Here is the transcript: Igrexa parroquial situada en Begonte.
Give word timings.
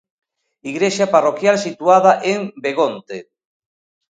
Igrexa 0.71 1.11
parroquial 1.15 1.57
situada 1.67 2.11
en 2.31 2.39
Begonte. 2.63 3.17